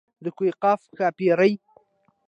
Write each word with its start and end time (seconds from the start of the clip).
د 0.23 0.25
کوه 0.37 0.51
قاف 0.61 0.81
ښاپېرۍ. 0.97 1.53